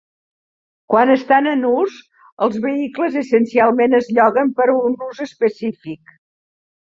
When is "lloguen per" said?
4.21-4.67